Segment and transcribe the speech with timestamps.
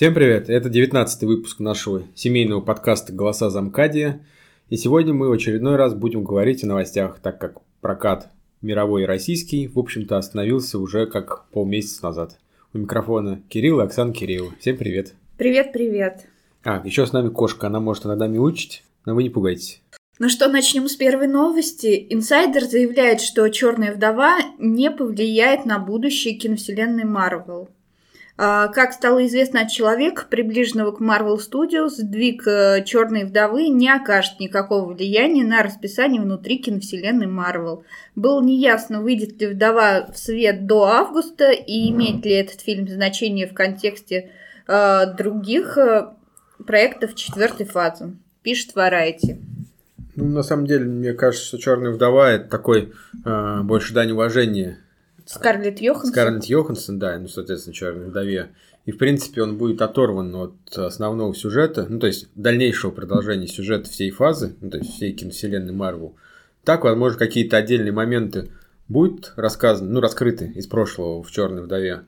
[0.00, 0.48] Всем привет!
[0.48, 4.24] Это 19 выпуск нашего семейного подкаста «Голоса Замкадия».
[4.70, 8.30] И сегодня мы в очередной раз будем говорить о новостях, так как прокат
[8.62, 12.38] мировой и российский, в общем-то, остановился уже как полмесяца назад.
[12.72, 14.54] У микрофона Кирилл и Оксана Кирилл.
[14.58, 15.12] Всем привет!
[15.36, 16.28] Привет-привет!
[16.64, 19.82] А, еще с нами кошка, она может иногда мяучить, но вы не пугайтесь.
[20.18, 22.06] Ну что, начнем с первой новости.
[22.08, 27.68] Инсайдер заявляет, что Черная вдова не повлияет на будущее киновселенной Марвел.
[28.42, 33.90] А, как стало известно от человека, приближенного к Marvel Studios, сдвиг э, Черной вдовы не
[33.90, 37.82] окажет никакого влияния на расписание внутри киновселенной Marvel.
[38.16, 43.46] Было неясно, выйдет ли вдова в свет до августа и имеет ли этот фильм значение
[43.46, 44.30] в контексте
[44.66, 46.08] э, других э,
[46.66, 48.16] проектов четвертой фазы.
[48.42, 49.36] Пишет Variety.
[50.16, 54.78] Ну, на самом деле, мне кажется, что Черная вдова это такой э, больше дань уважения
[55.30, 56.12] Скарлетт Йоханссон.
[56.12, 58.50] Скарлетт Йоханссон, да, ну, соответственно, Черной вдове.
[58.84, 63.88] И, в принципе, он будет оторван от основного сюжета, ну, то есть, дальнейшего продолжения сюжета
[63.88, 66.16] всей фазы, ну, то есть, всей киновселенной Марвел.
[66.64, 68.50] Так, возможно, какие-то отдельные моменты
[68.88, 72.00] будут рассказаны, ну, раскрыты из прошлого в Черной вдове.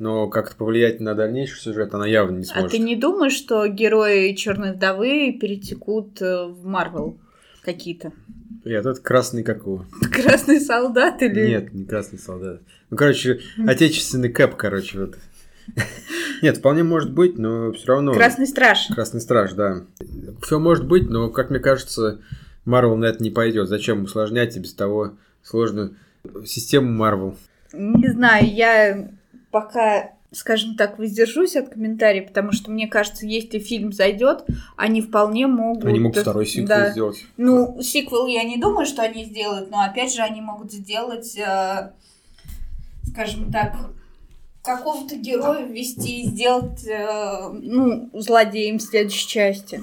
[0.00, 2.70] Но как-то повлиять на дальнейший сюжет она явно не сможет.
[2.70, 7.20] А ты не думаешь, что герои Черной вдовы перетекут э, в Марвел
[7.62, 8.12] какие-то?
[8.64, 9.86] Нет, это красный какого?
[10.12, 11.46] Красный солдат или...
[11.46, 12.60] Нет, не красный солдат.
[12.90, 15.18] Ну, короче, отечественный кэп, короче, вот.
[16.42, 18.12] Нет, вполне может быть, но все равно...
[18.14, 18.88] Красный страж.
[18.94, 19.84] Красный страж, да.
[20.42, 22.20] Все может быть, но, как мне кажется,
[22.64, 23.68] Марвел на это не пойдет.
[23.68, 25.96] Зачем усложнять и без того сложную
[26.44, 27.36] систему Марвел?
[27.72, 29.10] Не знаю, я
[29.50, 34.44] пока скажем так, воздержусь от комментариев, потому что мне кажется, если фильм зайдет,
[34.76, 35.84] они вполне могут...
[35.84, 36.90] Они могут второй сиквел да.
[36.90, 37.24] сделать.
[37.36, 41.92] Ну, сиквел я не думаю, что они сделают, но опять же они могут сделать, э,
[43.04, 43.76] скажем так,
[44.62, 49.82] какого-то героя ввести и сделать, э, ну, злодеем в следующей части.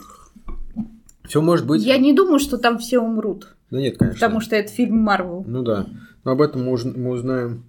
[1.27, 1.81] Все может быть.
[1.83, 3.55] Я не думаю, что там все умрут.
[3.69, 4.19] Да нет, конечно.
[4.19, 5.45] Потому что это фильм Марвел.
[5.47, 5.87] Ну да.
[6.25, 7.63] Но об этом мы, мы узнаем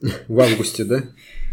[0.00, 1.02] в августе, да?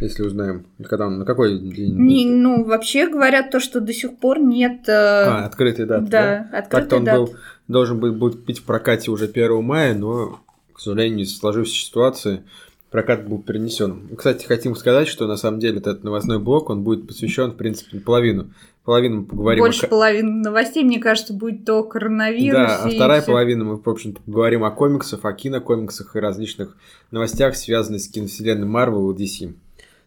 [0.02, 0.66] Если узнаем.
[0.84, 1.96] Когда он, на какой день?
[1.96, 4.88] Не, ну, вообще говорят то, что до сих пор нет...
[4.88, 4.92] Э...
[4.92, 6.10] А, открытый дат.
[6.10, 6.60] Да, да?
[6.60, 7.16] открытый Так-то он дат.
[7.18, 7.36] был,
[7.68, 10.42] должен был быть в прокате уже 1 мая, но,
[10.74, 12.44] к сожалению, из сложившейся ситуации
[12.92, 14.10] прокат был перенесен.
[14.16, 18.00] Кстати, хотим сказать, что на самом деле этот новостной блок, он будет посвящен, в принципе,
[18.00, 18.52] половину
[18.86, 19.64] половину мы поговорим...
[19.64, 19.90] Больше о...
[19.90, 22.52] половины новостей, мне кажется, будет о коронавирусе.
[22.52, 23.32] Да, а вторая все...
[23.32, 26.78] половина мы, в общем-то, поговорим о комиксах, о кинокомиксах и различных
[27.12, 29.54] новостях, связанных с киновселенной Marvel и DC.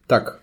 [0.07, 0.39] Так,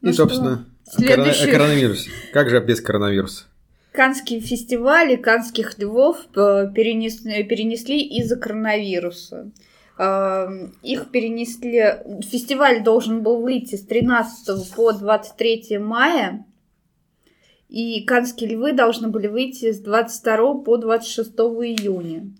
[0.00, 0.22] ну и, что?
[0.24, 1.50] собственно, Следующий...
[1.50, 2.10] о коронавирусе.
[2.32, 3.44] Как же без коронавируса?
[3.92, 7.16] Канские фестивали канских львов э, перенес...
[7.16, 9.50] перенесли из-за коронавируса.
[9.98, 12.22] Эм, их перенесли...
[12.22, 16.44] Фестиваль должен был выйти с 13 по 23 мая,
[17.68, 22.30] и Канские львы должны были выйти с 22 по 26 июня.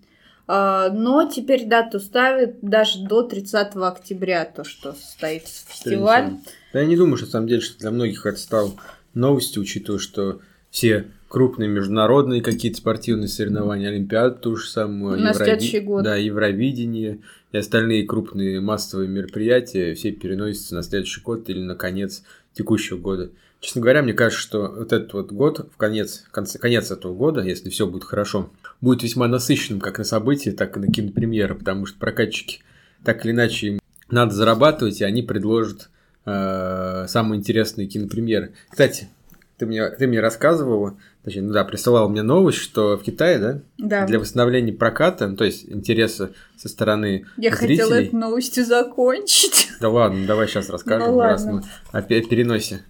[0.47, 6.31] А, но теперь дату ставят даже до 30 октября, то, что состоит фестиваль.
[6.73, 8.71] Да, я не думаю, что на самом деле, что для многих это стало
[9.13, 10.41] новостью, учитывая, что
[10.71, 15.79] все крупные международные какие-то спортивные соревнования, Олимпиаду ту же самую, На Еврови...
[15.79, 16.03] год.
[16.03, 17.19] Да, Евровидение
[17.51, 22.23] и остальные крупные массовые мероприятия все переносятся на следующий год или на конец
[22.53, 23.29] текущего года.
[23.59, 27.41] Честно говоря, мне кажется, что вот этот вот год, в конец, конце, конец этого года,
[27.41, 31.85] если все будет хорошо, будет весьма насыщенным как на события, так и на кинопремьеры, потому
[31.85, 32.61] что прокатчики
[33.03, 35.89] так или иначе им надо зарабатывать, и они предложат
[36.25, 38.53] э, самые интересные кинопремьеры.
[38.69, 39.09] Кстати,
[39.57, 43.61] ты мне, ты мне рассказывала, точнее, ну да, присылал мне новость, что в Китае, да,
[43.77, 44.05] да.
[44.05, 47.77] для восстановления проката, ну, то есть интереса со стороны Я зрителей...
[47.77, 49.67] хотела эту новостью закончить.
[49.81, 51.61] Да ладно, давай сейчас расскажем, ну, раз мы
[51.91, 52.83] опять переносе.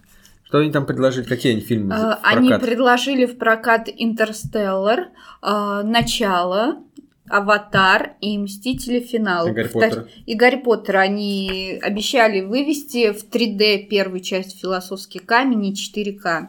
[0.50, 1.24] Что они там предложили?
[1.24, 1.94] Какие они фильмы?
[1.94, 6.82] А, они предложили в прокат «Интерстеллар», а, «Начало»,
[7.28, 8.98] «Аватар» и «Мстители.
[8.98, 9.46] Финал».
[9.46, 10.08] И «Гарри Поттер».
[10.26, 16.48] И «Гарри Поттер» они обещали вывести в 3D первую часть «Философский камень» и 4К.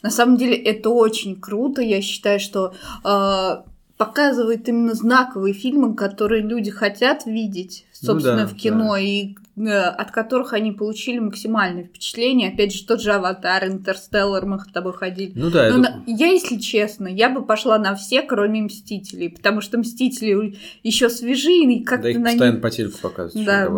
[0.00, 1.82] На самом деле это очень круто.
[1.82, 2.72] Я считаю, что
[3.04, 3.62] э,
[3.98, 9.00] показывает именно знаковые фильмы, которые люди хотят видеть, собственно, ну да, в кино, да.
[9.00, 12.50] и от которых они получили максимальное впечатление.
[12.50, 15.32] Опять же, тот же «Аватар», «Интерстеллар», мы с тобой ходили.
[15.34, 15.78] Ну да, Но это...
[15.78, 16.04] на...
[16.06, 21.52] я, если честно, я бы пошла на все, кроме «Мстителей», потому что «Мстители» еще свежи,
[21.52, 22.62] и как-то да, их на постоянно них...
[22.62, 23.46] по телеку показывают.
[23.46, 23.68] Да.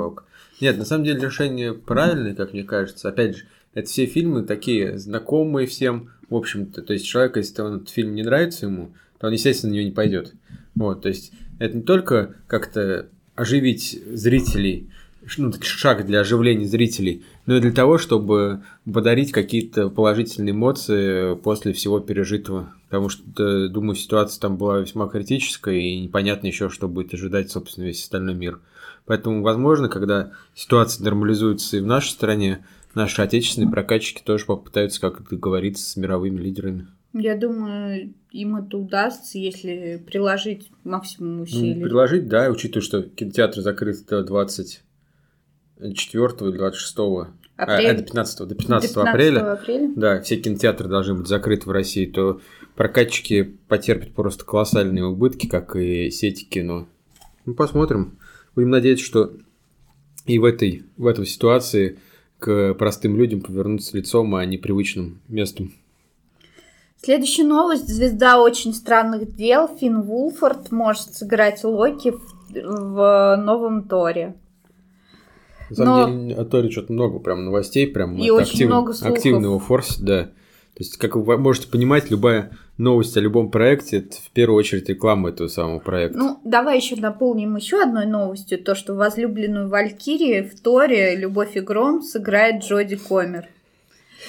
[0.61, 3.09] Нет, на самом деле решение правильное, как мне кажется.
[3.09, 3.45] Опять же,
[3.75, 6.83] это все фильмы такие знакомые всем, в общем-то.
[6.83, 9.85] То есть человек, если он, этот фильм не нравится ему, то он, естественно, на нее
[9.87, 10.35] не пойдет.
[10.77, 14.91] Вот, то есть это не только как-то оживить зрителей
[15.39, 21.73] ну, шаг для оживления зрителей, но и для того, чтобы подарить какие-то положительные эмоции после
[21.73, 22.73] всего пережитого.
[22.89, 27.85] Потому что, думаю, ситуация там была весьма критическая, и непонятно еще, что будет ожидать, собственно,
[27.85, 28.61] весь остальной мир.
[29.07, 35.29] Поэтому, возможно, когда ситуация нормализуется и в нашей стране, наши отечественные прокатчики тоже попытаются как-то
[35.29, 36.87] договориться с мировыми лидерами.
[37.13, 41.77] Я думаю, им это удастся, если приложить максимум усилий.
[41.77, 44.25] Ну, приложить, да, учитывая, что кинотеатр закрыт до
[45.79, 46.99] 24 или 26
[47.57, 47.91] Апрель.
[47.91, 49.93] А, до 15, до 15, 15 апреля, апреля.
[49.95, 52.41] Да, все кинотеатры должны быть закрыты в России, то
[52.75, 56.89] прокатчики потерпят просто колоссальные убытки, как и сети кино.
[57.47, 58.19] Ну, посмотрим.
[58.57, 59.33] Будем надеяться, что
[60.27, 61.99] и в этой, в этой ситуации
[62.39, 65.73] к простым людям повернуться лицом, а не привычным местом.
[67.01, 67.89] Следующая новость.
[67.89, 74.35] Звезда очень странных дел Финн Вулфорд может сыграть Локи в, в новом Торе.
[75.79, 76.29] На самом Но...
[76.29, 78.67] деле, о Торе что-то много прям новостей, прям и очень актив...
[78.69, 79.17] много слухов.
[79.17, 80.25] активно его форсит, да.
[80.75, 84.89] То есть, как вы можете понимать, любая новость о любом проекте– это в первую очередь
[84.89, 86.19] реклама этого самого проекта.
[86.19, 88.59] Ну, давай еще наполним еще одной новостью.
[88.59, 93.47] То, что возлюбленную Валькирии в Торе «Любовь и гром» сыграет Джоди Комер.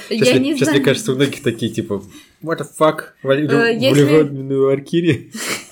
[0.10, 0.78] Сейчас, я не сейчас знаю.
[0.78, 2.04] мне кажется, у многих такие, типа,
[2.44, 5.32] what the fuck, возлюбленную э, Валькирии.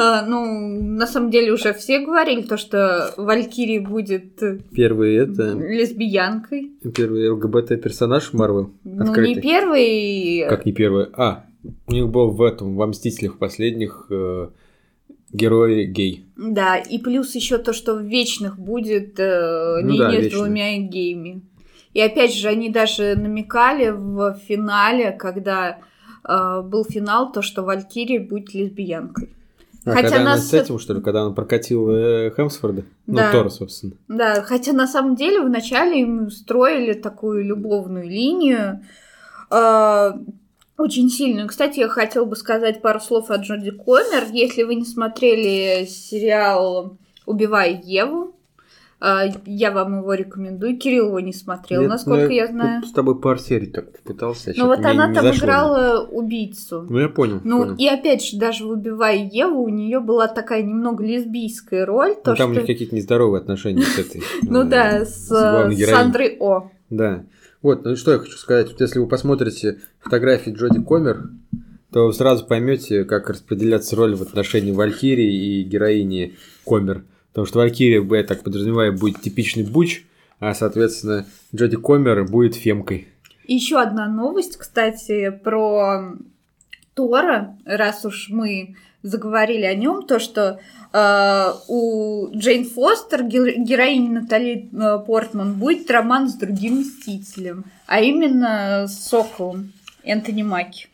[0.00, 4.40] А, ну, на самом деле уже все говорили то, что Валькирия будет
[4.70, 6.70] первый это лесбиянкой.
[6.94, 8.70] Первый ЛГБТ-персонаж Марвел.
[8.84, 10.46] Ну, не первый.
[10.48, 11.06] Как не первый?
[11.14, 11.46] А,
[11.88, 14.50] у них был в этом, во Мстителях последних э,
[15.32, 16.26] герой гей.
[16.36, 20.78] Да, и плюс еще то, что в Вечных будет э, ну, линия да, с двумя
[20.78, 21.42] геями.
[21.92, 25.80] И опять же, они даже намекали в финале, когда
[26.22, 29.30] э, был финал, то, что Валькирия будет лесбиянкой.
[29.84, 30.40] А хотя когда нас...
[30.40, 32.84] она с этим, что ли, когда она прокатила э, Хемсфорда?
[33.06, 33.26] Ну, да.
[33.26, 33.92] Ну, Тора, собственно.
[34.08, 38.84] Да, хотя на самом деле вначале им строили такую любовную линию,
[39.50, 40.12] э,
[40.76, 41.48] очень сильную.
[41.48, 44.26] Кстати, я хотела бы сказать пару слов о Джоди Комер.
[44.32, 46.96] Если вы не смотрели сериал
[47.26, 48.37] «Убивая Еву»,
[49.00, 50.76] я вам его рекомендую.
[50.76, 52.84] Кирилл его не смотрел, Нет, насколько ну, я, я знаю.
[52.84, 54.52] С тобой пару серий так пытался.
[54.56, 56.86] Ну вот она там играла убийцу.
[56.88, 57.40] Ну я понял.
[57.44, 57.76] Ну понял.
[57.76, 62.14] и опять же, даже выбивая Еву, у нее была такая немного лесбийская роль.
[62.16, 62.46] То, ну, там что...
[62.46, 64.22] у них какие-то нездоровые отношения с этой.
[64.42, 66.70] Ну да, с Сандрой О.
[66.90, 67.24] Да.
[67.62, 68.74] Вот, ну что я хочу сказать.
[68.78, 71.30] Если вы посмотрите фотографии Джоди Комер,
[71.92, 76.36] то вы сразу поймете, как распределяться роль в отношении Валькирии и героини
[76.66, 77.04] Комер.
[77.38, 80.02] Потому что Валькирия, я так подразумеваю, будет типичный буч,
[80.40, 81.24] а, соответственно,
[81.54, 83.06] Джоди Комер будет фемкой.
[83.46, 86.14] Еще одна новость, кстати, про
[86.94, 88.74] Тора, раз уж мы
[89.04, 90.58] заговорили о нем, то что
[90.92, 98.88] э, у Джейн Фостер, героини Натали э, Портман, будет роман с другим мстителем, а именно
[98.88, 100.88] с Соколом Энтони Маки.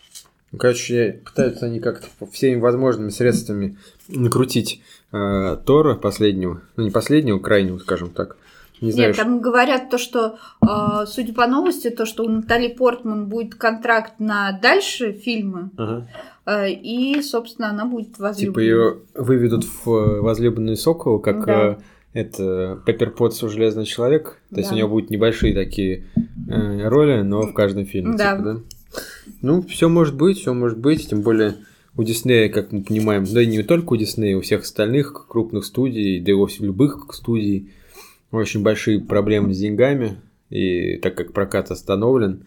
[0.52, 4.82] Ну, короче, пытаются они как-то всеми возможными средствами накрутить
[5.14, 8.36] э, Тора последнего, ну не последнего, крайнего, скажем так.
[8.80, 12.68] Не знаю, Нет, там говорят то, что, э, судя по новости, то, что у Натали
[12.68, 16.08] Портман будет контракт на дальше фильмы, ага.
[16.46, 18.52] э, и, собственно, она будет возлюбленной.
[18.52, 21.78] Типа ее выведут в э, возлюбленный сокол, как да.
[22.14, 24.60] э, это Пеппер Потс у Железный Человек, то да.
[24.60, 26.06] есть у него будут небольшие такие
[26.48, 28.16] э, роли, но в каждом фильме.
[28.16, 28.36] Да.
[28.36, 28.60] Типа, да?
[29.40, 31.54] Ну, все может быть, все может быть, тем более
[31.96, 35.64] у Диснея, как мы понимаем, да и не только у Диснея, у всех остальных крупных
[35.64, 37.72] студий, да и у любых студий,
[38.30, 40.16] очень большие проблемы с деньгами,
[40.50, 42.46] и так как прокат остановлен,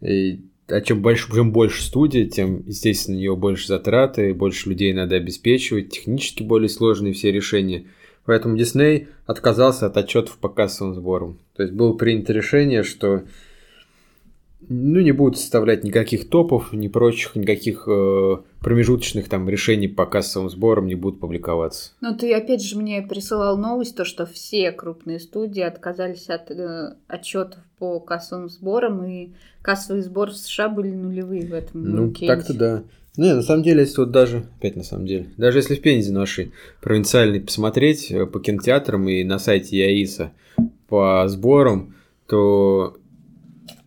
[0.00, 4.92] и а чем больше, чем больше студий, тем, естественно, у нее больше затраты, больше людей
[4.94, 7.86] надо обеспечивать, технически более сложные все решения.
[8.24, 11.40] Поэтому Дисней отказался от отчетов по кассовым сборам.
[11.56, 13.24] То есть было принято решение, что
[14.68, 20.48] ну, не будут составлять никаких топов, ни прочих, никаких э, промежуточных там решений по кассовым
[20.50, 21.92] сборам не будут публиковаться.
[22.00, 26.94] Ну, ты опять же мне присылал новость, то, что все крупные студии отказались от э,
[27.08, 32.54] отчетов по кассовым сборам, и кассовые сборы в США были нулевые в этом Ну, так-то
[32.54, 32.84] да.
[33.16, 36.12] Не, на самом деле, если вот даже, опять на самом деле, даже если в Пензе
[36.12, 40.32] нашей провинциальной посмотреть э, по кинотеатрам и на сайте ЯИСа
[40.88, 41.94] по сборам,
[42.26, 42.96] то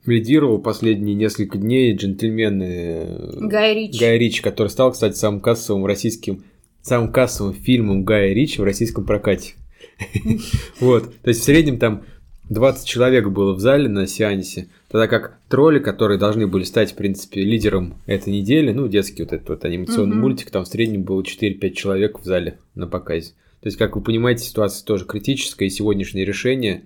[0.07, 3.99] лидировал последние несколько дней джентльмены э, Гай Ричи.
[3.99, 6.43] Гай Ричи, который стал, кстати, самым кассовым российским,
[6.81, 9.53] самым кассовым фильмом Гая Ричи в российском прокате.
[10.79, 12.03] Вот, то есть в среднем там
[12.49, 16.95] 20 человек было в зале на сеансе, тогда как тролли, которые должны были стать, в
[16.95, 21.21] принципе, лидером этой недели, ну, детский вот этот вот анимационный мультик, там в среднем было
[21.21, 23.31] 4-5 человек в зале на показе.
[23.61, 26.83] То есть, как вы понимаете, ситуация тоже критическая, и сегодняшнее решение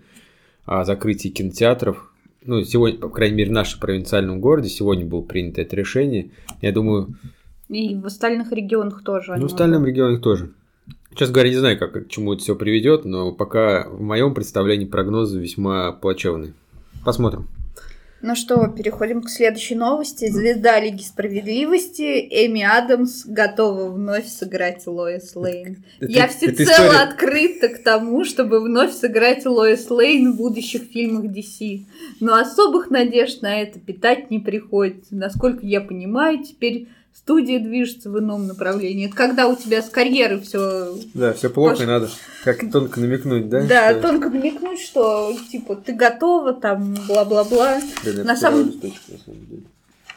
[0.65, 2.09] о закрытии кинотеатров,
[2.43, 6.31] ну, сегодня, по крайней мере, в нашем провинциальном городе сегодня было принято это решение.
[6.61, 7.15] Я думаю...
[7.67, 9.35] И в остальных регионах тоже.
[9.35, 10.51] Ну, в остальных регионах тоже.
[11.15, 14.85] Честно говоря, не знаю, как, к чему это все приведет, но пока в моем представлении
[14.85, 16.53] прогнозы весьма плачевные.
[17.03, 17.47] Посмотрим.
[18.21, 20.29] Ну что, переходим к следующей новости.
[20.29, 25.85] Звезда Лиги Справедливости Эми Адамс готова вновь сыграть Лоис Лейн.
[26.01, 26.99] Это, Я всецело история...
[26.99, 31.85] открыта к тому, чтобы вновь сыграть Лоис Лейн в будущих фильмах DC.
[32.19, 35.15] Но особых надежд на это питать не приходится.
[35.15, 39.07] Насколько я понимаю, теперь студия движется в ином направлении.
[39.07, 40.97] Это когда у тебя с карьеры все.
[41.13, 41.83] Да, все плохо, Пош...
[41.83, 42.09] и надо
[42.43, 43.63] как тонко намекнуть, да?
[43.63, 44.01] Да, что...
[44.01, 47.79] тонко намекнуть, что типа ты готова, там, бла-бла-бла.
[48.23, 48.93] на самом деле.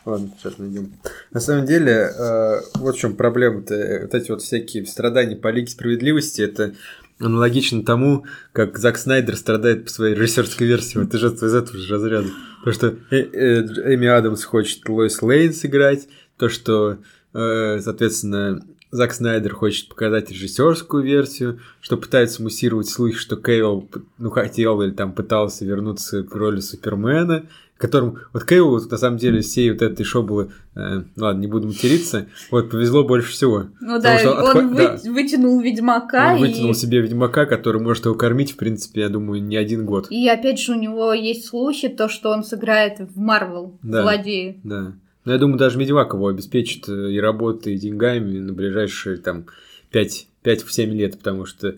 [0.04, 0.92] Ладно, сейчас найдем.
[1.30, 4.00] На самом деле, э, вот в чем проблема-то.
[4.02, 6.74] Вот эти вот всякие страдания по Лиге Справедливости, это
[7.20, 10.98] аналогично тому, как Зак Снайдер страдает по своей режиссерской версии.
[10.98, 12.28] Вот это же из этого же разряда.
[12.64, 16.08] Потому что э э Эми Адамс хочет Лоис Лейн сыграть,
[16.42, 16.98] то, что,
[17.34, 24.28] э, соответственно, Зак Снайдер хочет показать режиссерскую версию, что пытается муссировать слухи, что Кейл, ну,
[24.30, 27.44] хотел или там пытался вернуться к роли Супермена,
[27.78, 31.46] которым, вот Кейлу, вот, на самом деле, всей вот этой шоу было, э, ладно, не
[31.46, 33.66] буду материться, вот, повезло больше всего.
[33.80, 34.64] Ну да, что он отход...
[34.64, 34.74] вы...
[34.74, 34.98] да.
[35.12, 36.32] вытянул Ведьмака.
[36.32, 36.48] Он и...
[36.48, 40.08] вытянул себе Ведьмака, который может его кормить, в принципе, я думаю, не один год.
[40.10, 44.56] И опять же, у него есть слухи, то, что он сыграет в Марвел, да, злодея.
[44.64, 44.94] Да.
[45.24, 49.46] Ну, я думаю, даже Медивак его обеспечит э, и работой, и деньгами на ближайшие там
[49.92, 51.76] 5-7 лет, потому что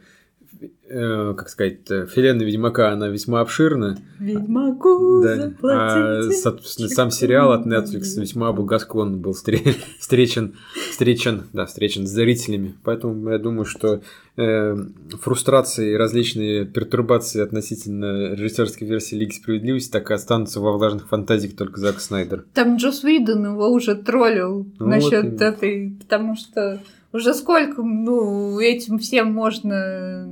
[0.88, 3.98] э, как сказать, вселенная Ведьмака, она весьма обширна.
[4.18, 5.52] Ведьмаку да.
[5.62, 9.32] А, собственно, сам сериал от Netflix весьма благосклонно был
[9.98, 10.54] встречен,
[10.90, 12.74] встречен, да, встречен с зрителями.
[12.84, 14.02] Поэтому я думаю, что
[14.36, 14.76] э,
[15.20, 21.56] фрустрации и различные пертурбации относительно режиссерской версии Лиги Справедливости так и останутся во влажных фантазиях
[21.56, 22.44] только Зак Снайдер.
[22.54, 26.80] Там Джос Уидон его уже троллил ну, насчет вот этой, потому что
[27.14, 30.28] уже сколько, ну, этим всем можно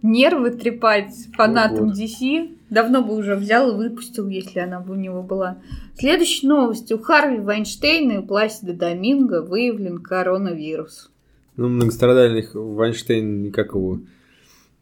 [0.00, 1.98] нервы трепать фанатам вот.
[1.98, 2.56] DC.
[2.70, 5.58] Давно бы уже взял и выпустил, если она бы у него была.
[5.98, 6.90] Следующая новость.
[6.90, 11.10] У Харви Вайнштейна и у Пласида Доминго выявлен коронавирус.
[11.56, 14.00] Ну, многострадальных Вайнштейн никак его...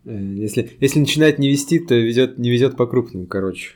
[0.05, 3.73] Э, если, если начинает не вести, то везет, не везет по крупному, короче.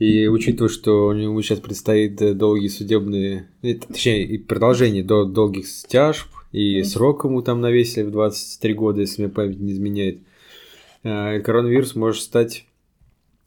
[0.00, 5.68] И учитывая, что у него сейчас предстоит долгие судебные, э, точнее, и продолжение до долгих
[5.68, 6.84] стяжб, и mm.
[6.84, 10.20] срок ему там навесили в 23 года, если мне память не изменяет.
[11.02, 12.66] А, коронавирус может стать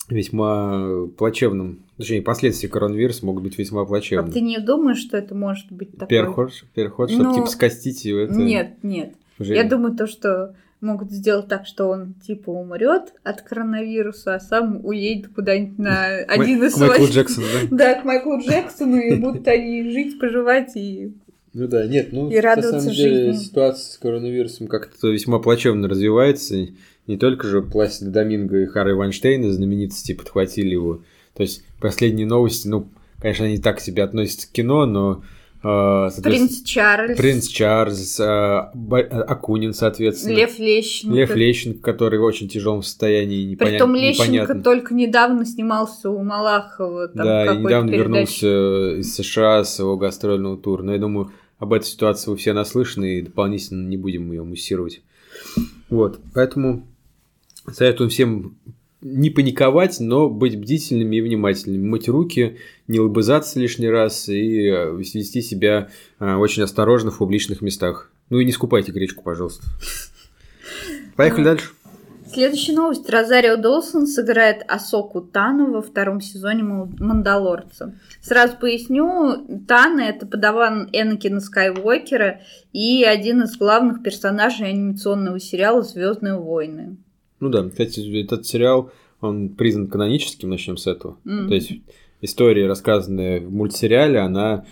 [0.10, 1.84] весьма плачевным.
[1.98, 4.32] Точнее, последствия коронавируса могут быть весьма плачевными.
[4.32, 6.08] А ты не думаешь, что это может быть такое?
[6.08, 8.20] Переход, переход чтобы ну, типа скостить его?
[8.20, 8.34] Это...
[8.34, 9.14] Нет, нет.
[9.40, 9.56] Уже...
[9.56, 14.86] Я думаю, то, что могут сделать так, что он типа умрет от коронавируса, а сам
[14.86, 16.94] уедет куда-нибудь на один из своих...
[16.94, 17.78] К Майклу Джексону, да?
[17.78, 21.14] Да, к Майклу Джексону, и будут они жить, поживать и
[21.56, 23.46] ну да, нет, ну и на самом деле жизни.
[23.46, 26.68] ситуация с коронавирусом как-то весьма плачевно развивается.
[27.08, 31.02] Не только же Пласида Доминго и Харри Вайнштейна, знаменитости, подхватили его.
[31.34, 32.90] То есть последние новости, ну,
[33.22, 35.24] конечно, они так себе относятся к кино, но
[35.66, 37.18] Uh, Принц Чарльз.
[37.18, 38.70] Принц Чарльз, uh,
[39.00, 40.36] Акунин, соответственно.
[40.36, 41.16] Лев Лещенко.
[41.16, 43.46] Лев Лещенко, который в очень тяжелом состоянии.
[43.46, 43.72] Непоня...
[43.72, 44.62] Притом Лещенко непонятно.
[44.62, 47.08] только недавно снимался у Малахова.
[47.08, 48.44] Там да, и недавно передачи.
[48.46, 50.84] вернулся из США с его гастрольного тура.
[50.84, 55.02] Но я думаю, об этой ситуации вы все наслышаны, и дополнительно не будем ее муссировать.
[55.90, 56.88] Вот, поэтому
[57.72, 58.58] советуем всем
[59.02, 62.58] не паниковать, но быть бдительными и внимательными, мыть руки,
[62.88, 68.12] не лобызаться лишний раз и э, вести себя э, очень осторожно в публичных местах.
[68.32, 69.64] Ну и не скупайте гречку, пожалуйста.
[71.16, 71.75] Поехали дальше.
[72.36, 73.10] Следующая новость.
[73.10, 77.98] Розарио Долсон сыграет Асоку Тану во втором сезоне «Мандалорца».
[78.20, 82.42] Сразу поясню, Тана– это подаван Энакина Скайуокера
[82.74, 86.98] и один из главных персонажей анимационного сериала «Звездные войны».
[87.40, 91.18] Ну да, кстати, этот сериал, он признан каноническим, начнем с этого.
[91.24, 91.48] Mm-hmm.
[91.48, 91.72] То есть
[92.20, 94.66] история, рассказанная в мультсериале, она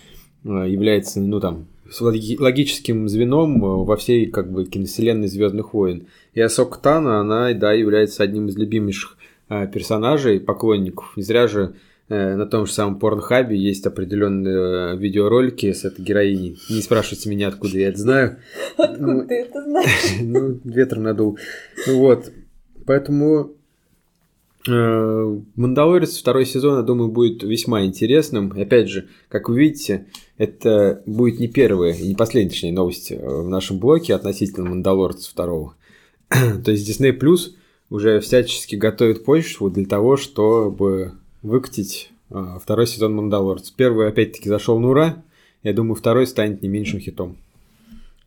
[0.44, 1.68] э, является, ну там,
[2.00, 6.06] логическим звеном э, во всей как бы киновселенной Звездных войн.
[6.32, 9.16] И Асока Тана, она, да, является одним из любимейших
[9.48, 11.16] э, персонажей, поклонников.
[11.16, 11.74] Не зря же
[12.08, 16.58] э, на том же самом Порнхабе есть определенные видеоролики с этой героиней.
[16.70, 18.36] Не спрашивайте меня, откуда я это знаю.
[18.76, 20.14] Откуда ну, ты это знаешь?
[20.22, 21.38] Ну, ветром надул.
[21.86, 22.32] Вот.
[22.86, 23.52] Поэтому
[24.66, 28.52] Мандалорец второй сезон, я думаю, будет весьма интересным.
[28.56, 30.06] Опять же, как вы видите,
[30.38, 35.74] это будет не первая и не последняя новость э, в нашем блоке относительно Мандалорца второго.
[36.28, 37.52] То есть Disney Plus
[37.90, 43.72] уже всячески готовит почву для того, чтобы выкатить а, второй сезон Мандалорца.
[43.76, 45.22] Первый, опять-таки, зашел на ура.
[45.62, 47.36] Я думаю, второй станет не меньшим хитом.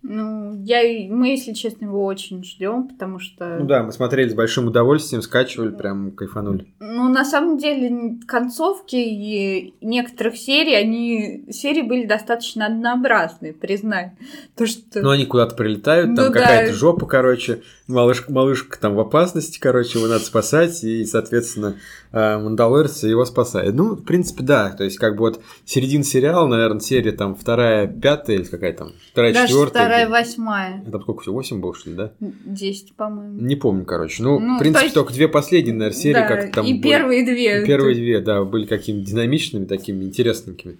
[0.03, 3.57] Ну, я, мы, если честно, его очень ждем, потому что...
[3.59, 6.67] Ну да, мы смотрели с большим удовольствием, скачивали, прям кайфанули.
[6.79, 11.45] Ну, на самом деле, концовки некоторых серий, они...
[11.51, 14.11] Серии были достаточно однообразные, признай.
[14.55, 15.01] То, что...
[15.01, 16.77] Ну, они куда-то прилетают, там ну, какая-то да.
[16.77, 21.77] жопа, короче, малышка, малышка там в опасности, короче, его надо спасать, и, соответственно,
[22.11, 23.73] а, Мандалорец его спасает.
[23.73, 27.87] Ну, в принципе, да, то есть, как бы вот середин сериала, наверное, серия там вторая,
[27.87, 29.86] пятая или какая там, вторая, Даже четвертая.
[29.87, 30.83] Вторая, восьмая.
[30.87, 32.11] Это сколько всего, восемь было, что ли, да?
[32.19, 33.39] Десять, по-моему.
[33.41, 34.23] Не помню, короче.
[34.23, 34.95] Ну, ну в принципе, есть...
[34.95, 36.81] только две последние, наверное, серии, да, как там и были...
[36.81, 37.63] первые две.
[37.63, 40.77] И первые две, да, были какими-то динамичными, такими интересными.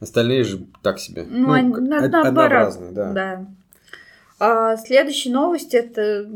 [0.00, 1.24] Остальные же так себе.
[1.28, 3.12] Ну, ну однообразные, да.
[3.12, 3.46] да.
[4.38, 6.28] А следующая новость это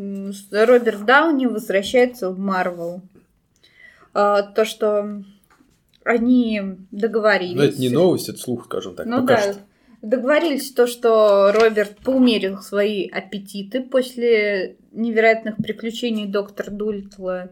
[0.51, 3.03] Роберт Дауни возвращается в Марвел.
[4.15, 5.23] А, то, что
[6.05, 7.57] они договорились.
[7.57, 9.05] Но это не новость, это слух, скажем так.
[9.07, 9.37] Ну да.
[9.37, 9.57] Что.
[10.03, 17.51] Договорились то, что Роберт поумерил свои аппетиты после невероятных приключений доктора Дультла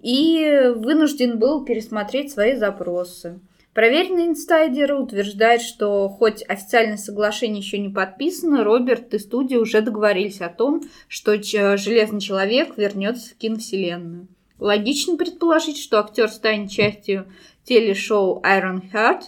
[0.00, 3.40] и вынужден был пересмотреть свои запросы.
[3.74, 10.40] Проверенные инсайдеры утверждают, что хоть официальное соглашение еще не подписано, Роберт и студия уже договорились
[10.40, 14.28] о том, что Железный Человек вернется в киновселенную.
[14.58, 17.26] Логично предположить, что актер станет частью
[17.64, 19.22] телешоу Iron Heart,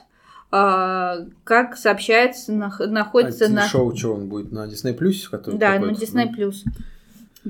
[0.54, 3.66] как сообщается, находится а на...
[3.66, 5.56] шоу что он будет, на Disney+, Plus?
[5.56, 6.28] Да, на Disney+.
[6.32, 6.62] Plus.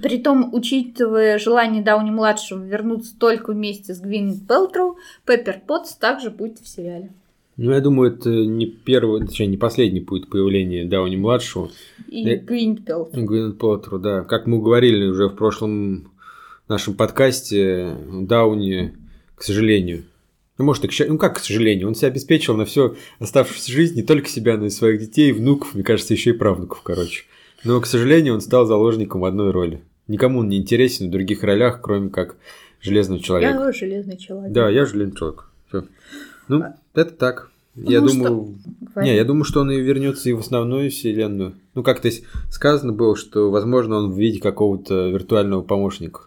[0.00, 4.96] Притом, учитывая желание Дауни-младшего вернуться только вместе с Гвинет Пелтроу,
[5.26, 7.10] Пеппер Потс также будет в сериале.
[7.56, 11.70] Ну, я думаю, это не первый, точнее, не последний будет появление Дауни-младшего.
[12.08, 12.24] И.
[12.36, 13.24] Гвинет Пелтроу.
[13.24, 14.22] Гвинет Пелтроу, да.
[14.22, 16.10] Как мы говорили уже в прошлом
[16.68, 18.96] нашем подкасте, Дауни,
[19.36, 20.04] к сожалению,
[20.56, 24.02] ну, может, и ну как, к сожалению, он себя обеспечил на всю оставшуюся жизнь не
[24.02, 27.24] только себя, но и своих детей, внуков, мне кажется, еще и правнуков, короче.
[27.64, 29.82] Но, к сожалению, он стал заложником в одной роли.
[30.06, 32.36] Никому он не интересен в других ролях, кроме как
[32.80, 33.54] железного человека.
[33.58, 34.52] Я железный человек.
[34.52, 35.46] Да, я железный человек.
[35.68, 35.84] Все.
[36.48, 36.76] Ну, а...
[36.94, 37.50] это так.
[37.74, 38.58] Ну, я думаю,
[38.92, 39.02] что...
[39.02, 41.54] не, я думаю, что он и вернется и в основную вселенную.
[41.74, 42.08] Ну, как-то
[42.50, 46.20] сказано было, что, возможно, он в виде какого-то виртуального помощника.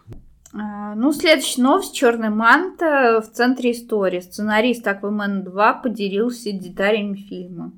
[0.88, 1.94] А, ну, следующая новость.
[1.94, 4.20] Черная манта в центре истории.
[4.20, 7.72] Сценарист Аквамен 2 поделился деталями фильма.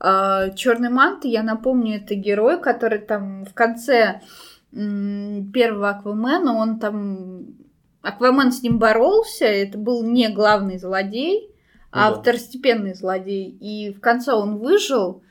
[0.00, 4.22] А, Черный манта, я напомню, это герой, который там в конце
[4.70, 7.46] первого Аквамена, он там...
[8.02, 11.50] Аквамен с ним боролся, это был не главный злодей,
[11.90, 12.20] а ну, да.
[12.20, 13.48] второстепенный злодей.
[13.48, 15.22] И в конце он выжил,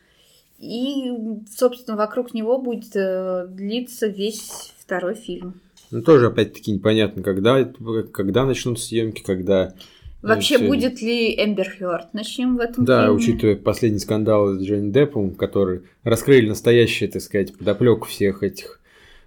[0.57, 1.11] и,
[1.55, 5.61] собственно, вокруг него будет э, длиться весь второй фильм.
[5.93, 7.63] Ну, тоже, опять-таки, непонятно, когда,
[8.11, 9.75] когда начнутся съемки, когда...
[10.23, 10.67] Вообще, все...
[10.67, 12.13] будет ли Эмбер Хёрд?
[12.13, 13.15] Начнем в этом Да, фильме.
[13.15, 18.79] учитывая последний скандал с Джонни Деппом, который раскрыли настоящие, так сказать, подоплеку всех этих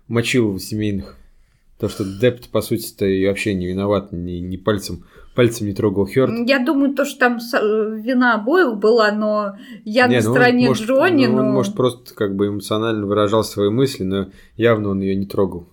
[0.09, 1.17] мочилов семейных.
[1.79, 5.05] То, что Депп, по сути-то, и вообще не виноват, ни, ни пальцем,
[5.37, 6.33] пальцем не трогал Хёрд.
[6.49, 10.85] Я думаю, то, что там вина обоих была, но я не, на ну стороне может,
[10.85, 11.43] Джонни, ну, но...
[11.43, 15.69] Он, может, просто как бы эмоционально выражал свои мысли, но явно он ее не трогал.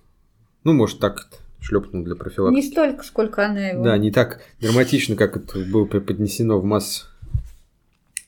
[0.63, 1.27] Ну, может, так
[1.59, 2.63] шлепнул для профилактики.
[2.63, 3.83] Не столько, сколько она его.
[3.83, 7.09] Да, не так драматично, как это было преподнесено в масс.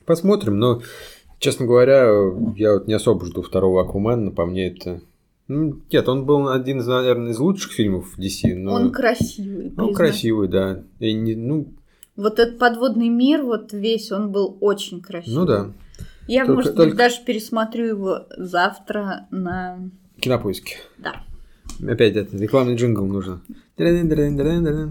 [0.04, 0.82] Посмотрим, но,
[1.38, 2.04] честно говоря,
[2.56, 5.00] я вот не особо жду второго Аквамена, по мне это...
[5.48, 8.72] Ну, нет, он был один из, наверное, из лучших фильмов DC, но...
[8.72, 9.72] Он красивый.
[9.76, 10.82] Он красивый, да.
[10.98, 11.72] И не, ну...
[12.16, 15.38] Вот этот подводный мир, вот весь, он был очень красивый.
[15.38, 15.72] Ну да.
[16.26, 16.90] Я, только, может только...
[16.90, 19.90] быть, даже пересмотрю его завтра на...
[20.18, 20.76] Кинопоиске.
[20.98, 21.22] Да.
[21.86, 23.40] Опять это рекламный джингл нужно.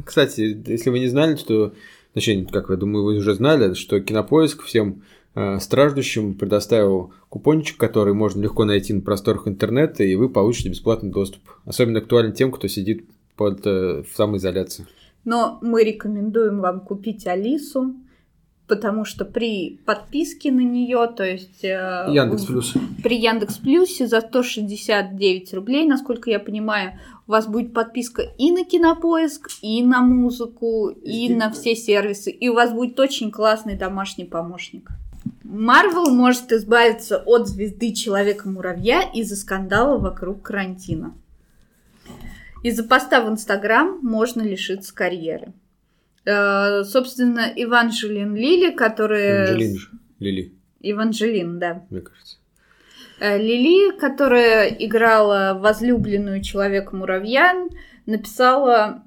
[0.05, 1.73] Кстати, если вы не знали, что,
[2.13, 8.13] точнее, как я думаю, вы уже знали, что Кинопоиск всем э, страждущим предоставил купончик, который
[8.13, 11.41] можно легко найти на просторах интернета, и вы получите бесплатный доступ.
[11.65, 14.85] Особенно актуален тем, кто сидит под, э, в самоизоляции.
[15.23, 17.95] Но мы рекомендуем вам купить Алису,
[18.67, 22.73] потому что при подписке на нее, то есть э, Яндекс Плюс.
[23.03, 28.65] при Яндекс Плюсе за 169 рублей, насколько я понимаю, у вас будет подписка и на
[28.65, 34.25] Кинопоиск, и на музыку, и на все сервисы, и у вас будет очень классный домашний
[34.25, 34.89] помощник.
[35.43, 41.13] Марвел может избавиться от звезды Человека-муравья из-за скандала вокруг карантина.
[42.63, 45.53] Из-за поста в Инстаграм можно лишиться карьеры.
[46.25, 49.47] Э, собственно, Иванжелин Лили, которая...
[49.47, 49.89] Эванжелин же.
[50.19, 50.53] Лили.
[50.81, 51.85] Иванжелин, да.
[51.89, 52.37] Мне кажется.
[53.19, 57.67] Э, Лили, которая играла возлюбленную человека-муравья,
[58.05, 59.03] написала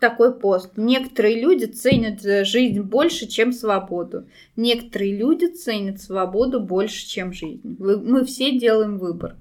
[0.00, 0.72] такой пост.
[0.76, 4.28] Некоторые люди ценят жизнь больше, чем свободу.
[4.56, 7.76] Некоторые люди ценят свободу больше, чем жизнь.
[7.78, 9.36] Мы все делаем выбор.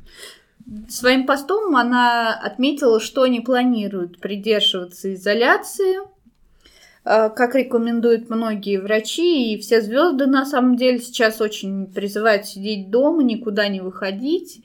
[0.89, 6.14] Своим постом она отметила, что не планирует придерживаться изоляции, э,
[7.05, 13.21] как рекомендуют многие врачи, и все звезды на самом деле сейчас очень призывают сидеть дома,
[13.21, 14.63] никуда не выходить.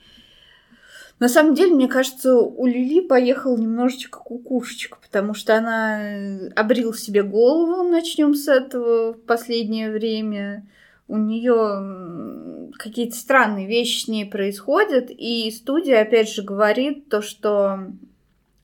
[1.19, 6.95] На самом деле, мне кажется, у Лили поехал немножечко кукушечка, потому что она э, обрил
[6.95, 10.65] себе голову, начнем с этого в последнее время.
[11.07, 17.91] У нее какие-то странные вещи с ней происходят, и студия опять же говорит то, что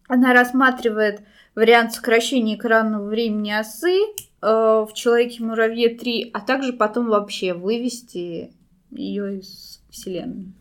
[0.08, 1.22] она рассматривает
[1.58, 4.06] вариант сокращения экранного времени осы э,
[4.42, 8.52] в Человеке-муравье 3, а также потом вообще вывести
[8.92, 10.54] ее из вселенной.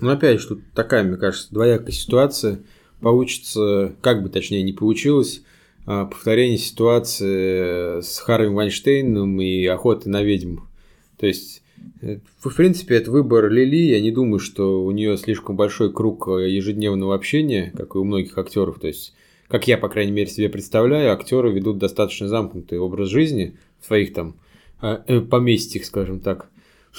[0.00, 2.60] Ну, опять же, тут такая, мне кажется, двоякая ситуация.
[3.00, 5.42] Получится, как бы точнее не получилось,
[5.86, 10.58] а, повторение ситуации с Харви Вайнштейном и охотой на ведьм.
[11.18, 11.62] То есть,
[12.00, 13.90] э, в принципе, это выбор Лили.
[13.90, 18.04] Я не думаю, что у нее слишком большой круг э, ежедневного общения, как и у
[18.04, 18.78] многих актеров.
[18.78, 19.14] То есть,
[19.48, 24.12] как я, по крайней мере, себе представляю, актеры ведут достаточно замкнутый образ жизни в своих
[24.12, 24.36] там
[24.82, 26.48] э, поместьях, скажем так.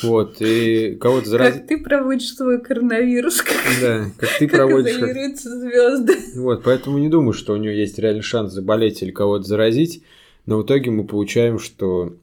[0.02, 1.62] Вот, и кого-то заразить.
[1.62, 3.44] Как ты проводишь свой коронавирус.
[3.82, 4.96] Да, как ты как проводишь.
[4.96, 6.18] изолируются звезды.
[6.36, 10.04] Вот, поэтому не думаю, что у нее есть реальный шанс заболеть или кого-то заразить.
[10.46, 12.16] Но в итоге мы получаем, что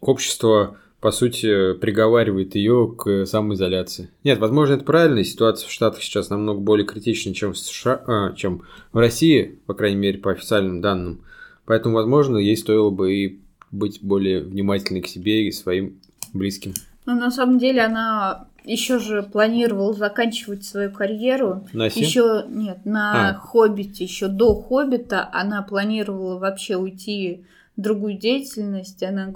[0.00, 4.10] общество, по сути, приговаривает ее к самоизоляции.
[4.24, 8.32] Нет, возможно, это правильная ситуация в Штатах сейчас намного более критична, чем в США, а,
[8.32, 11.20] чем в России, по крайней мере, по официальным данным.
[11.66, 16.00] Поэтому, возможно, ей стоило бы и быть более внимательной к себе и своим
[16.32, 16.74] близким.
[17.06, 21.66] Ну, на самом деле, она еще же планировала заканчивать свою карьеру.
[21.72, 23.34] На Еще нет, на а.
[23.34, 27.44] Хоббите, еще до Хоббита она планировала вообще уйти
[27.78, 29.02] другую деятельность.
[29.02, 29.32] Она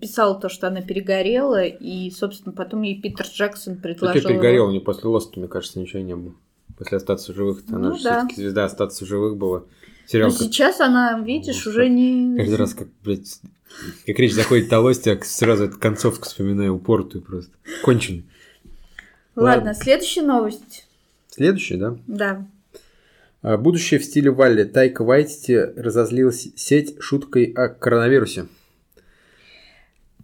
[0.00, 4.22] писала то, что она перегорела, и, собственно, потом ей Питер Джексон предложил.
[4.22, 6.34] Ты перегорела, у нее после Лоста, мне кажется, ничего не было.
[6.78, 8.20] После остаться живых, она ну, же да.
[8.20, 9.64] все-таки звезда остаться живых была.
[10.06, 10.42] Сериал, Но как...
[10.42, 12.38] сейчас она, видишь, ну, уже не.
[12.38, 13.40] Каждый раз, как, блядь,
[14.06, 17.52] как речь заходит о Лосте, я сразу эту концовку вспоминаю упортую просто.
[17.82, 18.24] Конченый.
[19.36, 20.88] Ладно, Ладно, следующая новость.
[21.28, 21.96] Следующая, да?
[22.06, 22.46] Да.
[23.42, 24.64] А, будущее в стиле Валли.
[24.64, 28.46] Тайка Вайтити разозлила сеть шуткой о коронавирусе.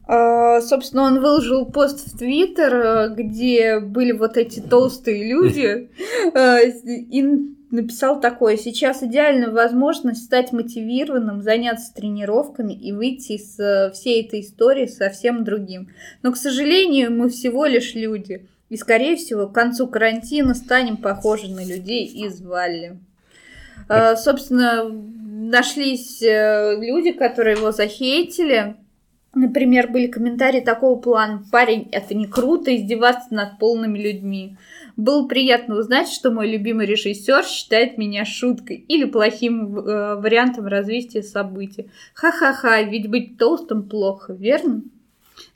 [0.09, 5.91] Uh, собственно, он выложил пост в Твиттер, где были вот эти толстые люди,
[7.11, 7.23] и
[7.71, 8.57] написал такое.
[8.57, 15.43] Сейчас идеальная возможность стать мотивированным, заняться тренировками и выйти из э, всей этой истории совсем
[15.43, 15.89] другим.
[16.23, 18.47] Но, к сожалению, мы всего лишь люди.
[18.69, 22.99] И, скорее всего, к концу карантина станем похожи на людей из Валли.
[23.89, 28.77] Э, собственно, нашлись э, люди, которые его захейтили.
[29.35, 31.45] Например, были комментарии такого плана.
[31.53, 34.57] Парень, это не круто издеваться над полными людьми.
[34.97, 41.23] Было приятно узнать, что мой любимый режиссер считает меня шуткой или плохим э, вариантом развития
[41.23, 41.91] событий.
[42.15, 44.83] Ха-ха-ха, ведь быть толстым плохо, верно?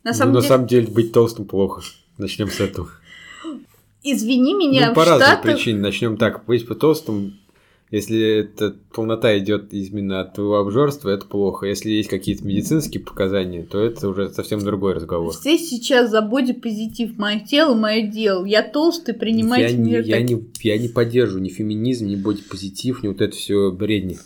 [0.04, 0.48] На самом, ну, деле...
[0.50, 1.80] на самом деле быть толстым плохо.
[2.18, 2.90] Начнем с этого.
[4.02, 5.42] Извини меня, ну, по разным Штатах...
[5.42, 5.82] причинам.
[5.82, 6.44] Начнем так.
[6.44, 7.39] Быть толстым
[7.90, 11.66] если эта полнота идет именно от твоего обжорства, это плохо.
[11.66, 15.34] Если есть какие-то медицинские показания, то это уже совсем другой разговор.
[15.34, 17.18] Здесь сейчас за позитив.
[17.18, 18.44] Мое тело, мое дело.
[18.44, 20.02] Я толстый, принимайте я мир.
[20.04, 24.18] Не, я, не, я не поддерживаю ни феминизм, ни бодипозитив, ни вот это все бредни.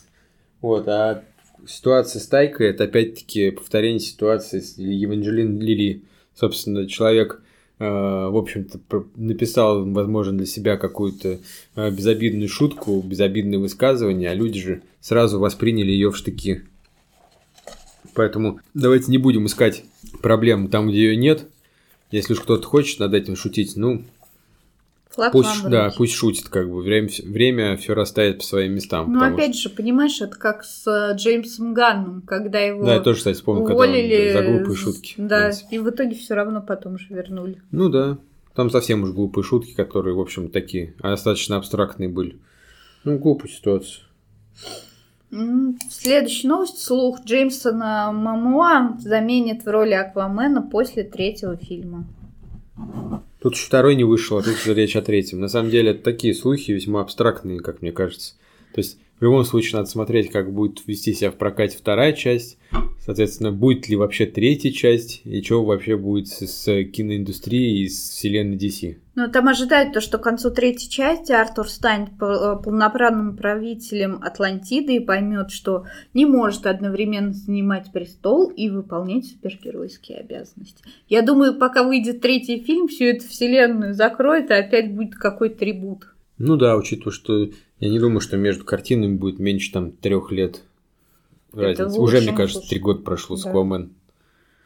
[0.60, 1.24] Вот, а
[1.66, 6.02] ситуация с Тайкой, это опять-таки повторение ситуации с Евангелин Лили.
[6.34, 7.40] Собственно, человек
[7.78, 11.40] в общем-то, написал, возможно, для себя какую-то
[11.74, 16.62] э, безобидную шутку, безобидное высказывание, а люди же сразу восприняли ее в штыки.
[18.14, 19.84] Поэтому давайте не будем искать
[20.22, 21.46] проблем там, где ее нет.
[22.10, 24.04] Если уж кто-то хочет над этим шутить, ну,
[25.14, 29.12] Флаг пусть, да, пусть шутит, как бы время, время все расставит по своим местам.
[29.12, 33.18] Ну, опять же, понимаешь, это как с э, Джеймсом Ганном, когда его Да, я тоже,
[33.18, 35.14] кстати, вспомнил, уволили когда он, за глупые шутки.
[35.16, 37.62] Да, и в итоге все равно потом же вернули.
[37.70, 38.18] Ну да,
[38.56, 42.40] там совсем уж глупые шутки, которые, в общем, такие, а достаточно абстрактные были.
[43.04, 44.02] Ну, глупая ситуация.
[45.90, 46.82] Следующая новость.
[46.82, 52.04] Слух Джеймсона Мамуа заменит в роли Аквамена после третьего фильма.
[53.44, 55.38] Тут второй не вышел, а тут уже речь о третьем.
[55.38, 58.36] На самом деле, это такие слухи весьма абстрактные, как мне кажется.
[58.72, 62.58] То есть, В любом случае, надо смотреть, как будет вести себя в прокате вторая часть.
[63.00, 68.10] Соответственно, будет ли вообще третья часть, и что вообще будет с, с киноиндустрией и с
[68.10, 68.96] вселенной DC.
[69.14, 74.96] Ну, там ожидают то, что к концу третьей части Артур станет э, полноправным правителем Атлантиды
[74.96, 80.82] и поймет, что не может одновременно занимать престол и выполнять супергеройские обязанности.
[81.08, 86.06] Я думаю, пока выйдет третий фильм, всю эту вселенную закроет, и опять будет какой-то трибут.
[86.38, 87.48] Ну да, учитывая, что
[87.84, 90.62] я не думаю, что между картинами будет меньше там трех лет
[91.52, 92.00] разницы.
[92.00, 93.90] Уже, мне кажется, три года прошло с Аквамен.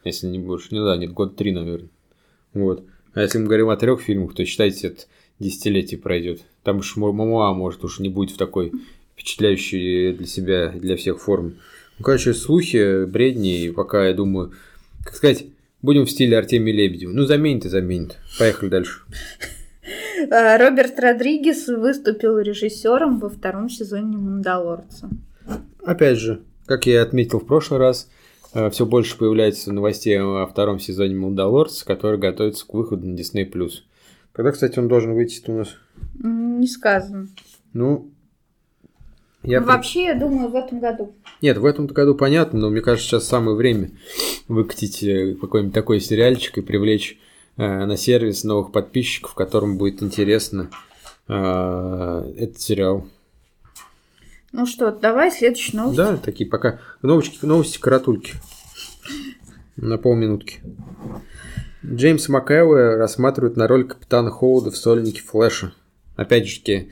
[0.05, 0.69] Если не больше.
[0.71, 1.89] Ну да, нет, год три, наверное.
[2.55, 2.85] Вот.
[3.15, 5.03] А если мы говорим о трех фильмах, то считайте, это
[5.41, 6.43] десятилетие пройдет.
[6.63, 8.73] Там уж Мамуа, может, уж не будет в такой
[9.15, 11.57] впечатляющей для себя, для всех форм.
[11.99, 14.53] Ну, короче, слухи, бредни, и пока, я думаю,
[15.05, 15.47] как сказать,
[15.83, 17.11] будем в стиле Артемия Лебедева.
[17.11, 18.17] Ну, заменит и заменит.
[18.39, 19.01] Поехали дальше.
[20.31, 25.09] А, Роберт Родригес выступил режиссером во втором сезоне «Мандалорца».
[25.85, 28.11] Опять же, как я отметил в прошлый раз,
[28.53, 33.47] э, все больше появляется новостей о втором сезоне «Мандалорца», который готовится к выходу на Disney+.
[34.33, 35.69] Когда, кстати, он должен выйти у нас?
[36.23, 37.29] Не сказано.
[37.73, 38.11] Ну,
[39.43, 39.61] я...
[39.61, 41.15] Вообще, я думаю, в этом году.
[41.41, 43.91] Нет, в этом году понятно, но мне кажется, сейчас самое время
[44.49, 47.28] выкатить э, какой-нибудь такой сериальчик и привлечь Э,
[47.59, 50.71] на сервис новых подписчиков, которым будет интересно
[51.27, 53.07] э, этот сериал.
[54.53, 55.97] Ну что, давай следующий новость.
[55.97, 58.35] Да, такие пока новости, новости каратульки.
[59.77, 60.61] На полминутки.
[61.85, 65.73] Джеймс МакЭвой рассматривают на роль капитана Хоуда в сольнике Флэша.
[66.17, 66.91] Опять же таки,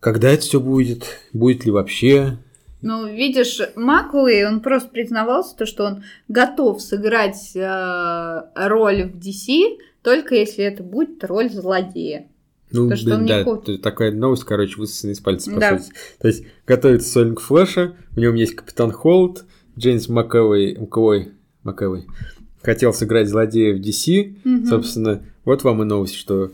[0.00, 1.18] когда это все будет?
[1.32, 2.38] Будет ли вообще?
[2.82, 9.78] Ну, видишь, Маклey, он просто признавался, то, что он готов сыграть э, роль в DC,
[10.02, 12.28] только если это будет роль злодея.
[12.70, 15.78] Ну, то, что он да, не такая новость, короче, высосана из пальца, по да.
[15.78, 15.92] сути.
[16.20, 19.44] То есть, готовится Сольник Флэша, в нем есть Капитан Холд,
[19.78, 22.06] Джеймс Макэвой, Макэвой, Макэвой
[22.62, 24.66] хотел сыграть злодея в DC, угу.
[24.66, 26.52] собственно, вот вам и новость, что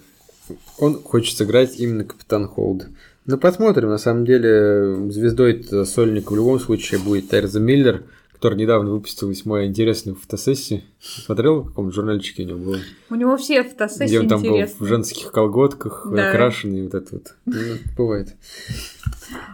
[0.79, 2.87] он хочет сыграть именно Капитан Холд.
[3.29, 3.91] Ну, посмотрим.
[3.91, 9.67] На самом деле, звездой сольника в любом случае будет Терза Миллер, который недавно выпустил весьма
[9.67, 10.81] интересную фотосессию.
[10.99, 12.79] Смотрел, в каком журнальчике у него было?
[13.11, 16.31] У него все фотосессии Где он там был в женских колготках, да.
[16.31, 17.35] окрашенный, вот это вот.
[17.45, 17.55] Ну,
[17.99, 18.35] бывает.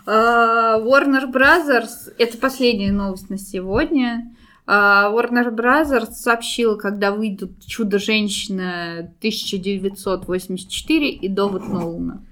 [0.07, 4.37] Uh, Warner Brothers, это последняя новость на сегодня.
[4.69, 12.23] Uh, Warner Brothers сообщил, когда выйдут «Чудо-женщина» 1984 и «Довод Нолана».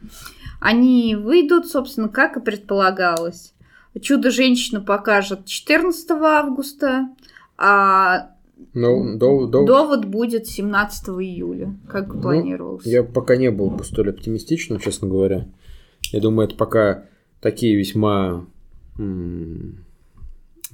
[0.62, 3.52] Они выйдут, собственно, как и предполагалось.
[4.00, 7.08] Чудо-женщину покажет 14 августа,
[7.58, 8.30] а
[8.72, 9.66] no, do, do...
[9.66, 12.86] довод будет 17 июля, как ну, планировалось.
[12.86, 15.48] Я пока не был столь оптимистичным, честно говоря.
[16.12, 17.06] Я думаю, это пока
[17.40, 18.46] такие весьма
[18.98, 19.84] м-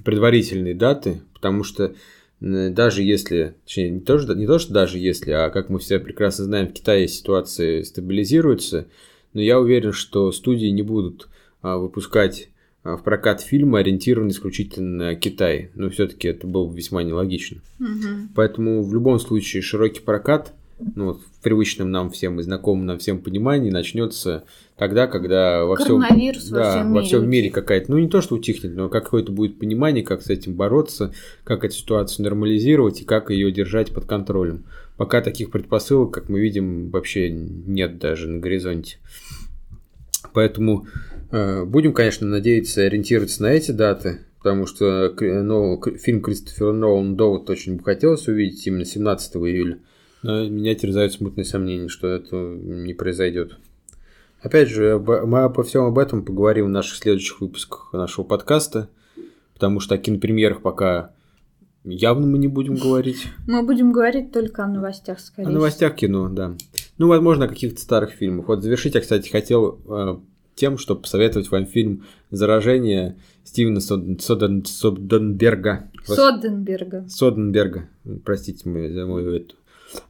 [0.05, 1.95] предварительные даты, потому что
[2.39, 5.99] даже если, точнее, не то, что, не то, что даже если, а как мы все
[5.99, 8.85] прекрасно знаем, в Китае ситуация стабилизируется,
[9.33, 11.29] но я уверен, что студии не будут
[11.61, 12.49] а, выпускать
[12.83, 15.71] а, в прокат фильмы, ориентированные исключительно на Китай.
[15.75, 17.61] Но все-таки это было весьма нелогично.
[17.79, 18.29] Угу.
[18.35, 20.53] Поэтому в любом случае широкий прокат,
[20.95, 24.45] ну, в привычном нам всем и знакомом нам всем понимании, начнется
[24.77, 26.01] тогда, когда во всем,
[26.51, 30.05] да, во, во всем мире какая-то, ну не то, что утихнет, но какое-то будет понимание,
[30.05, 31.13] как с этим бороться,
[31.43, 34.63] как эту ситуацию нормализировать и как ее держать под контролем.
[34.99, 38.97] Пока таких предпосылок, как мы видим, вообще нет даже на горизонте.
[40.33, 40.87] Поэтому
[41.31, 47.49] э, будем, конечно, надеяться ориентироваться на эти даты, потому что ну, фильм Кристофера Нолан «Довод»
[47.49, 49.79] очень бы хотелось увидеть именно 17 июля.
[50.21, 53.57] Но меня терзают смутные сомнения, что это не произойдет.
[54.41, 58.89] Опять же, мы обо всем об этом поговорим в наших следующих выпусках нашего подкаста,
[59.53, 61.13] потому что о кинопремьерах пока
[61.89, 63.27] Явно мы не будем говорить.
[63.47, 66.55] Мы будем говорить только о новостях, скорее О новостях кино, да.
[66.97, 68.47] Ну, возможно, о каких-то старых фильмах.
[68.47, 70.17] Вот завершить я, кстати, хотел э,
[70.55, 74.19] тем, чтобы посоветовать вам фильм «Заражение» Стивена Соден...
[74.19, 74.65] Соден...
[74.65, 75.89] Соденберга.
[76.05, 77.05] Соденберга.
[77.07, 77.89] Соденберга.
[78.23, 79.55] Простите мою, за мою эту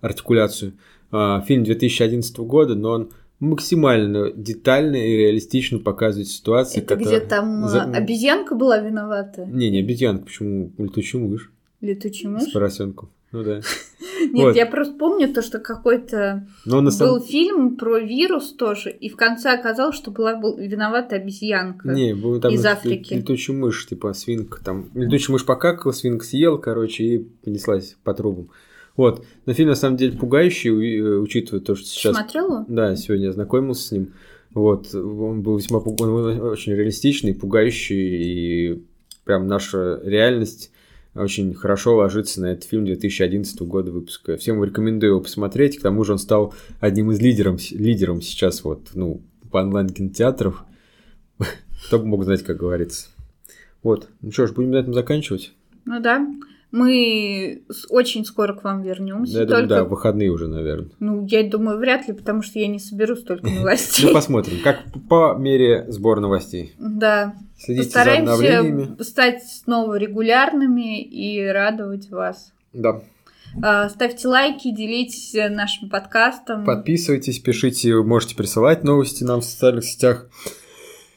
[0.02, 0.74] артикуляцию.
[1.12, 6.84] Э, фильм 2011 года, но он максимально детально и реалистично показывает ситуацию.
[6.84, 7.20] Это которая...
[7.20, 7.84] где там За...
[7.84, 9.46] обезьянка была виновата?
[9.46, 10.72] Не, не обезьянка, почему?
[10.78, 11.52] Летучая мышь.
[11.82, 12.44] Летучий мышь?
[12.44, 13.10] С поросенком.
[13.32, 13.62] Ну да.
[14.20, 14.56] Нет, вот.
[14.56, 19.96] я просто помню то, что какой-то был фильм про вирус тоже, и в конце оказалось,
[19.96, 23.13] что была виновата обезьянка Не, был там из Африки.
[23.13, 24.89] Летучая мышь, типа свинка там.
[24.94, 28.50] Летучая мышь покакала, свинка съел, короче, и понеслась по трубам.
[28.98, 29.26] Вот.
[29.46, 32.15] Но фильм на самом деле пугающий, э, учитывая то, что сейчас...
[32.15, 32.65] Смотрела?
[32.68, 34.13] Да, сегодня я ознакомился с ним.
[34.54, 38.84] Вот, он был весьма он был очень реалистичный, пугающий, и
[39.24, 40.72] прям наша реальность
[41.15, 44.38] очень хорошо ложится на этот фильм 2011 года выпуска.
[44.38, 48.89] Всем рекомендую его посмотреть, к тому же он стал одним из лидеров, лидером сейчас вот,
[48.93, 50.63] ну, по онлайн-кинотеатров.
[51.88, 53.08] Кто бы мог знать, как говорится.
[53.82, 55.54] Вот, ну что ж, будем на этом заканчивать.
[55.86, 56.28] Ну да.
[56.71, 59.39] Мы очень скоро к вам вернемся.
[59.39, 60.89] Я думаю, да, выходные уже, наверное.
[60.99, 64.05] Ну, я думаю, вряд ли, потому что я не соберу столько новостей.
[64.05, 66.73] Ну, посмотрим, как по мере сбора новостей.
[66.77, 67.34] Да.
[67.58, 69.01] Следите за обновлениями.
[69.01, 72.53] Стать снова регулярными и радовать вас.
[72.73, 73.01] Да.
[73.63, 76.65] А, ставьте лайки, делитесь нашим подкастом.
[76.65, 80.27] Подписывайтесь, пишите, можете присылать новости нам в социальных сетях.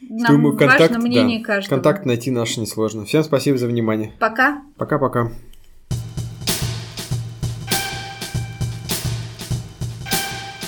[0.09, 1.77] Нам Думаю, контакт, важно мнение да, каждого.
[1.77, 3.05] контакт найти наш несложно.
[3.05, 4.13] Всем спасибо за внимание.
[4.19, 4.63] Пока.
[4.77, 5.31] Пока-пока.